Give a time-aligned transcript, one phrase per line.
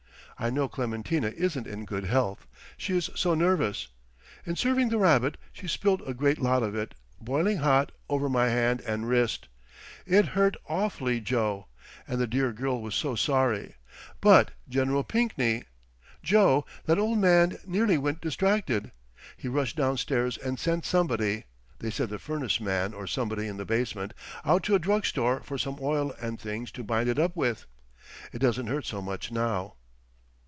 [0.39, 3.89] I know Clementina isn't in good health; she is so nervous.
[4.43, 8.47] In serving the rabbit she spilled a great lot of it, boiling hot, over my
[8.49, 9.49] hand and wrist.
[10.07, 11.67] It hurt awfully, Joe.
[12.07, 13.75] And the dear girl was so sorry!
[14.19, 15.03] But Gen.
[15.03, 18.91] Pinkney!—Joe, that old man nearly went distracted.
[19.37, 24.63] He rushed downstairs and sent somebody—they said the furnace man or somebody in the basement—out
[24.63, 27.67] to a drug store for some oil and things to bind it up with.
[28.33, 29.75] It doesn't hurt so much now."